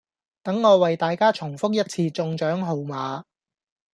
[0.41, 3.21] 等我為大家重覆一次中獎號碼